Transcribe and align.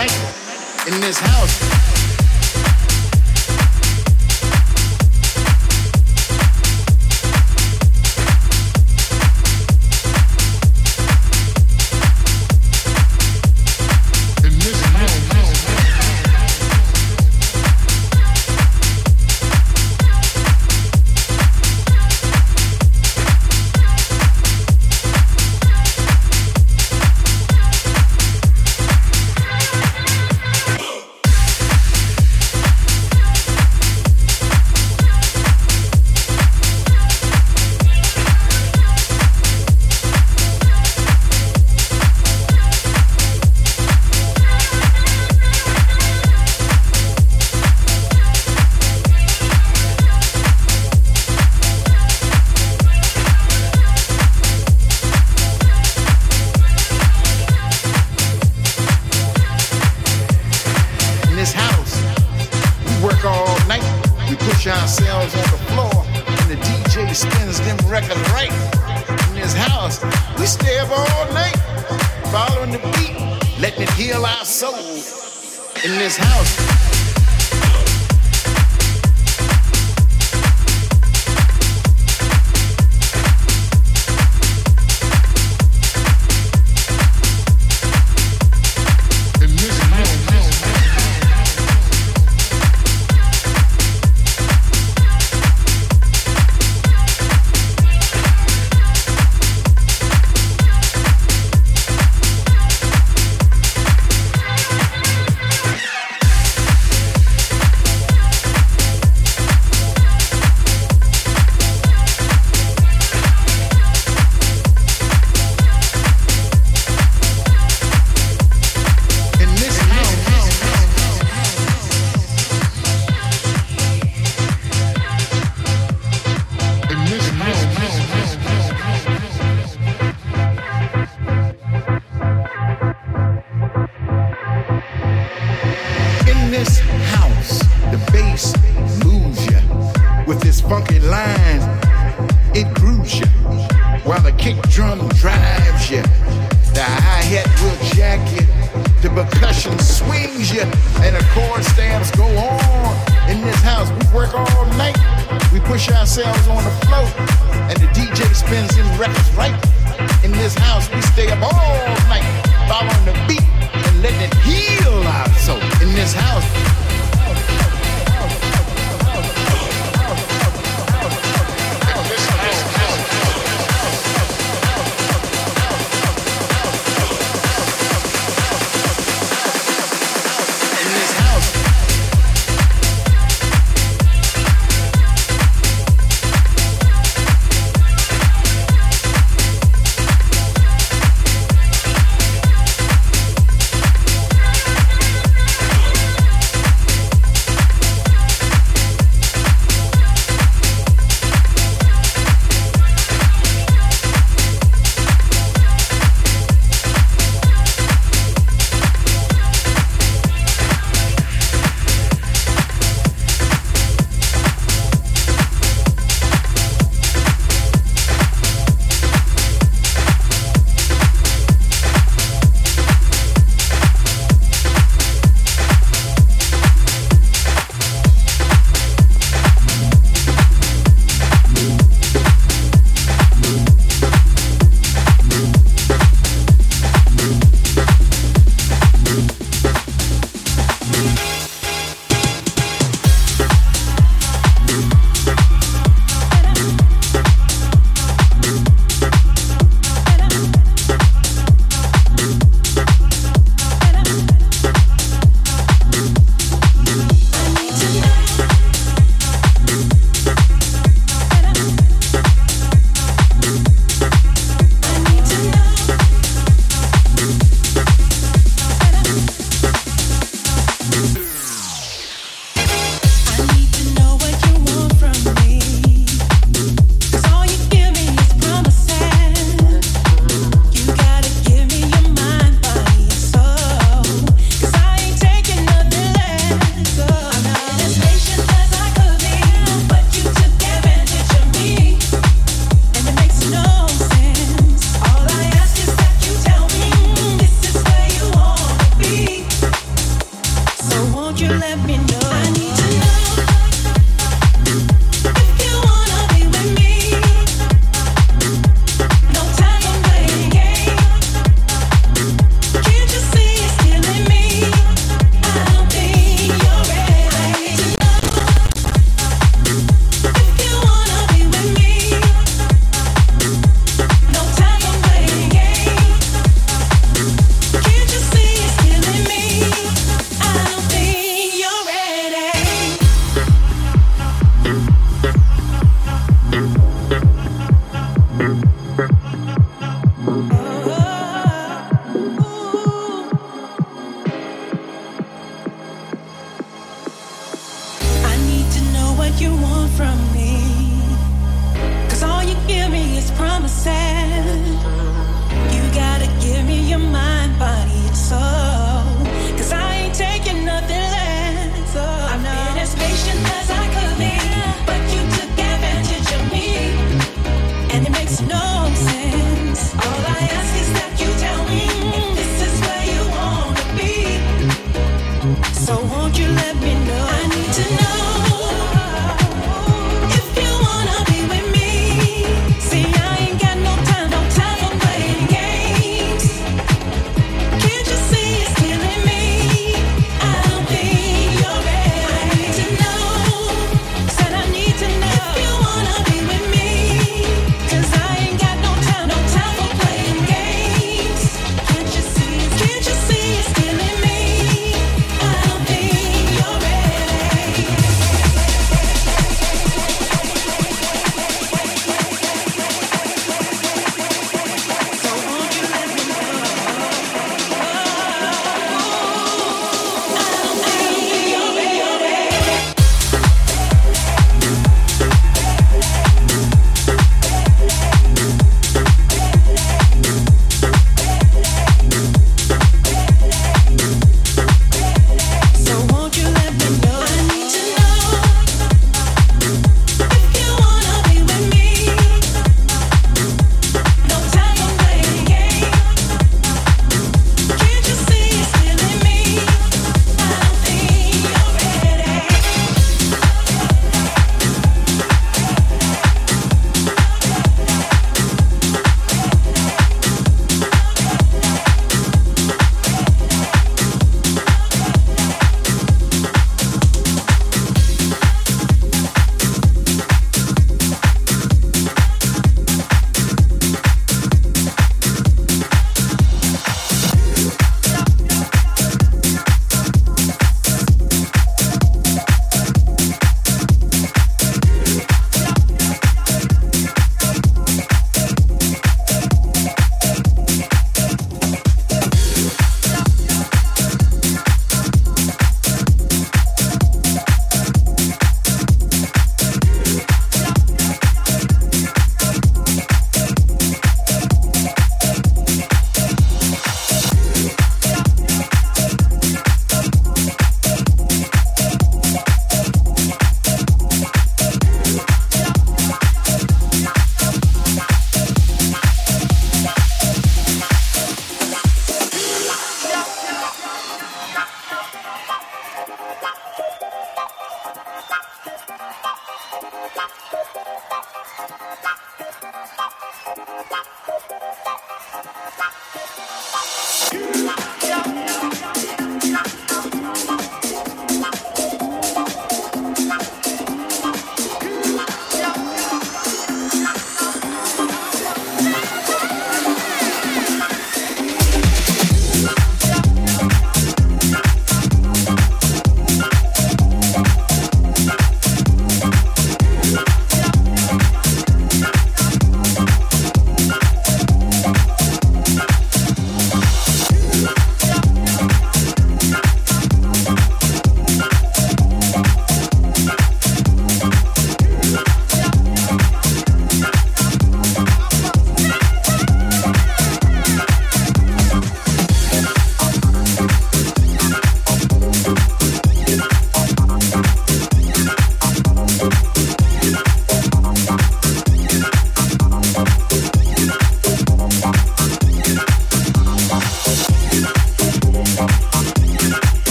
in 0.00 0.98
this 1.02 1.18
house. 1.18 1.99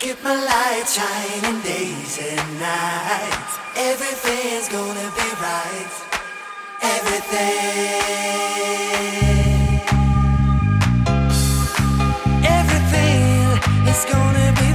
Keep 0.00 0.24
my 0.24 0.34
light 0.34 0.88
shining 0.88 1.60
days 1.60 2.18
and 2.22 2.58
nights. 2.58 3.58
Everything's 3.76 4.66
gonna 4.70 5.12
be 5.14 5.28
right. 5.44 5.92
Everything. 6.80 8.00
Everything 12.42 13.58
is 13.92 14.06
gonna 14.06 14.54
be 14.62 14.69